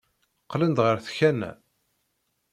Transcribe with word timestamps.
Qqlen-d 0.43 0.79
ɣer 0.85 0.97
tkanna. 1.05 1.51